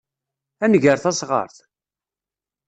[0.63, 1.57] Ad nger tasɣart?